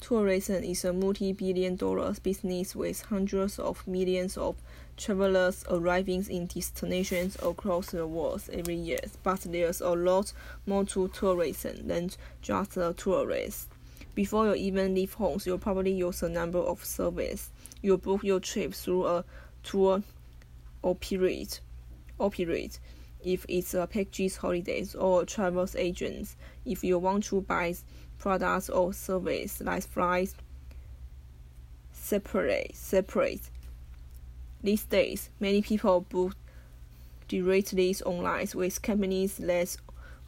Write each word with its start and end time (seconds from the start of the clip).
Tourism 0.00 0.64
is 0.64 0.84
a 0.84 0.94
multi-billion 0.94 1.76
dollar 1.76 2.14
business 2.22 2.74
with 2.74 3.02
hundreds 3.02 3.58
of 3.58 3.86
millions 3.86 4.38
of 4.38 4.56
travelers 4.96 5.62
arriving 5.70 6.24
in 6.30 6.46
destinations 6.46 7.36
across 7.42 7.90
the 7.90 8.06
world 8.06 8.42
every 8.50 8.76
year. 8.76 9.00
But 9.22 9.40
there's 9.40 9.82
a 9.82 9.90
lot 9.90 10.32
more 10.66 10.84
to 10.86 11.08
tourism 11.08 11.86
than 11.86 12.10
just 12.40 12.78
a 12.78 12.94
tourist. 12.96 13.68
Before 14.14 14.46
you 14.48 14.54
even 14.54 14.94
leave 14.94 15.12
home, 15.12 15.38
you'll 15.44 15.58
probably 15.58 15.92
use 15.92 16.22
a 16.22 16.28
number 16.28 16.58
of 16.58 16.84
services. 16.84 17.50
You 17.82 17.98
book 17.98 18.24
your 18.24 18.40
trip 18.40 18.72
through 18.72 19.06
a 19.06 19.24
tour 19.62 20.02
operate, 20.82 21.60
operate 22.18 22.80
if 23.24 23.44
it's 23.48 23.74
a 23.74 23.86
package 23.86 24.36
holidays 24.36 24.94
or 24.94 25.22
a 25.22 25.26
travel 25.26 25.66
agent. 25.76 26.34
If 26.64 26.84
you 26.84 26.98
want 26.98 27.24
to 27.24 27.40
buy 27.40 27.74
products 28.18 28.68
or 28.68 28.92
service 28.92 29.60
like 29.60 29.82
flights, 29.82 30.34
separate, 31.92 32.74
separate. 32.74 33.40
These 34.62 34.84
days, 34.84 35.30
many 35.40 35.62
people 35.62 36.02
book 36.02 36.34
directly 37.28 37.94
online 38.04 38.48
with 38.54 38.82
companies 38.82 39.36
that 39.36 39.76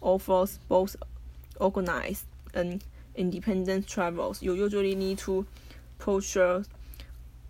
offers 0.00 0.58
both 0.68 0.96
organized 1.60 2.24
and 2.54 2.82
independent 3.14 3.86
travels. 3.86 4.42
You 4.42 4.54
usually 4.54 4.94
need 4.94 5.18
to 5.18 5.46
purchase 5.98 6.66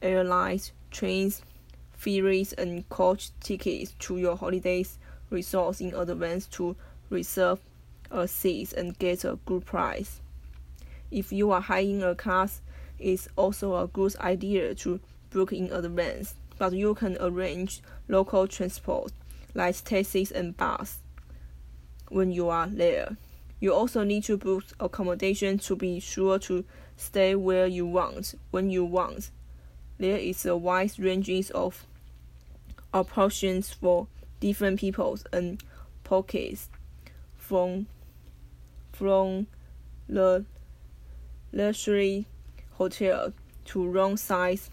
airlines, 0.00 0.72
trains, 0.90 1.42
ferries, 1.92 2.52
and 2.54 2.88
coach 2.88 3.30
tickets 3.40 3.94
to 4.00 4.18
your 4.18 4.36
holidays 4.36 4.98
resorts 5.32 5.80
in 5.80 5.94
advance 5.94 6.46
to 6.46 6.76
reserve 7.10 7.58
a 8.10 8.28
seat 8.28 8.72
and 8.74 8.98
get 8.98 9.24
a 9.24 9.38
good 9.46 9.64
price. 9.64 10.20
If 11.10 11.32
you 11.32 11.50
are 11.50 11.60
hiring 11.60 12.02
a 12.02 12.14
car, 12.14 12.48
it's 12.98 13.28
also 13.36 13.76
a 13.76 13.88
good 13.88 14.14
idea 14.16 14.74
to 14.76 15.00
book 15.30 15.52
in 15.52 15.72
advance, 15.72 16.34
but 16.58 16.72
you 16.72 16.94
can 16.94 17.16
arrange 17.20 17.80
local 18.08 18.46
transport 18.46 19.12
like 19.54 19.82
taxis 19.84 20.30
and 20.30 20.56
bus 20.56 20.98
when 22.08 22.30
you 22.30 22.48
are 22.48 22.66
there. 22.66 23.16
You 23.60 23.74
also 23.74 24.04
need 24.04 24.24
to 24.24 24.36
book 24.36 24.64
accommodation 24.80 25.58
to 25.60 25.76
be 25.76 26.00
sure 26.00 26.38
to 26.40 26.64
stay 26.96 27.34
where 27.34 27.66
you 27.66 27.86
want 27.86 28.34
when 28.50 28.70
you 28.70 28.84
want. 28.84 29.30
There 29.98 30.16
is 30.16 30.44
a 30.46 30.56
wide 30.56 30.98
range 30.98 31.50
of 31.52 31.86
options 32.92 33.72
for 33.72 34.08
different 34.42 34.80
peoples 34.80 35.24
and 35.32 35.62
pockets 36.02 36.68
from 37.36 37.86
from 38.90 39.46
the 40.08 40.44
luxury 41.52 42.26
hotel 42.72 43.32
to 43.64 43.86
room-size 43.86 44.68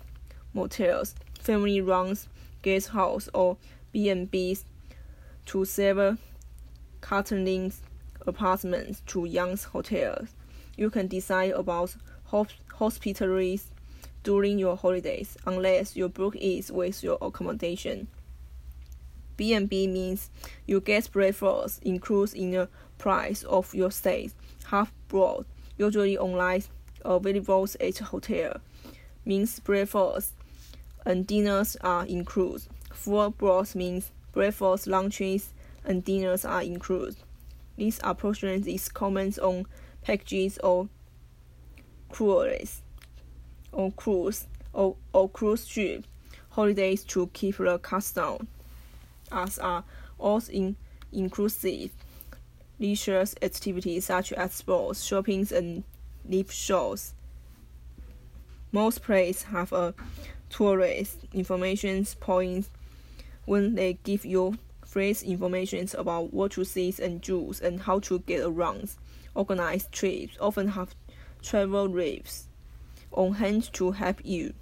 motels, 0.54 1.14
family-run 1.40 2.18
guest 2.64 2.90
house 2.90 3.30
or 3.34 3.58
B&Bs 3.92 4.64
to 5.46 5.66
several 5.66 6.18
curtaining 7.02 7.72
apartments 8.26 9.04
to 9.06 9.26
young 9.26 9.56
hotels. 9.56 10.30
You 10.78 10.90
can 10.90 11.08
decide 11.08 11.52
about 11.52 11.96
hospitalities 12.74 13.70
during 14.24 14.58
your 14.58 14.76
holidays 14.76 15.38
unless 15.46 15.96
your 15.96 16.10
book 16.10 16.36
is 16.36 16.72
with 16.72 17.04
your 17.04 17.20
accommodation. 17.22 18.08
B&B 19.40 19.88
means 19.88 20.30
you 20.68 20.82
get 20.82 21.10
breakfast 21.14 21.82
included 21.84 22.36
in 22.36 22.52
the 22.52 22.68
price 22.98 23.44
of 23.44 23.74
your 23.74 23.90
stay, 23.90 24.32
half 24.66 24.92
board, 25.08 25.46
usually 25.78 26.18
online 26.18 26.64
uh, 27.06 27.12
available 27.12 27.66
at 27.80 27.98
hotel. 28.00 28.58
Means 29.24 29.62
breakfast 29.62 30.34
and 31.06 31.26
dinners 31.26 31.78
are 31.80 32.06
included. 32.06 32.68
Full 32.92 33.30
board 33.30 33.74
means 33.76 34.12
breakfast, 34.34 34.88
lunches, 34.88 35.54
and 35.86 36.04
dinners 36.04 36.44
are 36.44 36.62
included. 36.62 37.16
This 37.78 38.02
approach 38.04 38.44
is 38.44 38.90
common 38.90 39.34
on 39.42 39.68
packages 40.02 40.58
or 40.58 40.90
cruises, 42.10 42.82
or 43.72 43.94
cruise 43.94 44.48
or, 44.74 44.98
or 45.14 45.30
cruise 45.30 45.66
ship 45.66 46.04
holidays 46.50 47.06
to 47.06 47.28
keep 47.28 47.56
the 47.56 47.78
cost 47.78 48.16
down 48.16 48.50
as 49.32 49.60
are 49.60 49.84
all 50.18 50.42
in 50.52 50.76
inclusive 51.12 51.92
leisure 52.80 53.26
activities 53.42 54.06
such 54.06 54.32
as 54.34 54.54
sports, 54.54 55.04
shopping, 55.04 55.48
and 55.54 55.84
live 56.28 56.52
shows. 56.52 57.14
Most 58.72 59.02
places 59.04 59.44
have 59.44 59.74
a 59.74 59.94
tourist 60.50 61.26
information 61.34 62.06
point 62.20 62.70
when 63.46 63.76
they 63.76 63.94
give 64.04 64.26
you 64.26 64.58
phrase 64.86 65.24
information 65.24 65.88
about 65.98 66.34
what 66.34 66.52
to 66.52 66.64
see 66.64 66.94
and 67.02 67.22
do 67.22 67.54
and 67.64 67.82
how 67.82 68.00
to 68.00 68.20
get 68.20 68.42
around. 68.42 68.90
Organized 69.36 69.92
trips 69.92 70.38
often 70.40 70.70
have 70.70 70.96
travel 71.42 71.88
reps 71.88 72.48
on 73.12 73.34
hand 73.34 73.72
to 73.74 73.92
help 73.92 74.20
you 74.24 74.54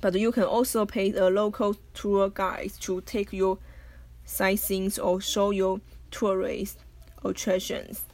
but 0.00 0.14
you 0.14 0.32
can 0.32 0.44
also 0.44 0.86
pay 0.86 1.12
a 1.12 1.28
local 1.28 1.76
tour 1.94 2.28
guide 2.28 2.72
to 2.80 3.00
take 3.02 3.32
your 3.32 3.58
sightseeing 4.24 4.92
or 5.00 5.20
show 5.20 5.50
your 5.50 5.80
tourist 6.10 6.78
attractions. 7.24 8.04